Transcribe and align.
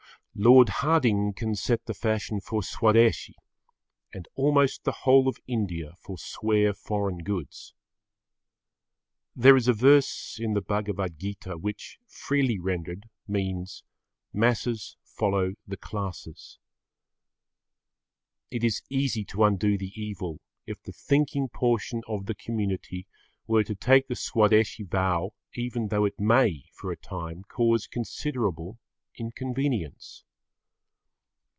Lord 0.33 0.69
Hardinge 0.69 1.35
can 1.35 1.55
set 1.55 1.85
the 1.85 1.93
fashion 1.93 2.39
for 2.39 2.61
Swadeshi, 2.63 3.35
and 4.13 4.29
almost 4.33 4.85
the 4.85 4.93
whole 5.03 5.27
of 5.27 5.39
India 5.45 5.93
forswear 5.99 6.73
foreign 6.73 7.17
goods. 7.17 7.73
There 9.35 9.57
is 9.57 9.67
a 9.67 9.73
verse[Pg 9.73 10.35
17] 10.37 10.45
in 10.45 10.53
the 10.53 10.61
Bhagavad 10.61 11.19
Gita, 11.19 11.57
which, 11.57 11.99
freely 12.07 12.57
rendered, 12.59 13.09
means, 13.27 13.83
masses 14.31 14.95
follow 15.03 15.55
the 15.67 15.75
classes. 15.75 16.59
It 18.49 18.63
is 18.63 18.83
easy 18.89 19.25
to 19.25 19.43
undo 19.43 19.77
the 19.77 19.91
evil 20.01 20.39
if 20.65 20.81
the 20.81 20.93
thinking 20.93 21.49
portion 21.49 22.03
of 22.07 22.25
the 22.27 22.35
community 22.35 23.05
were 23.47 23.65
to 23.65 23.75
take 23.75 24.07
the 24.07 24.15
Swadeshi 24.15 24.85
vow 24.87 25.33
even 25.55 25.89
though 25.89 26.05
it 26.05 26.21
may, 26.21 26.67
for 26.71 26.89
a 26.89 26.95
time, 26.97 27.43
cause 27.49 27.85
considerable 27.85 28.79
inconvenience. 29.15 30.23